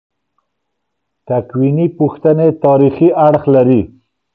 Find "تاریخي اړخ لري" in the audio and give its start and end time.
2.63-3.81